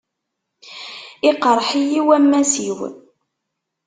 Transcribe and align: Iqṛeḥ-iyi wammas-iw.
Iqṛeḥ-iyi 1.29 2.01
wammas-iw. 2.07 2.79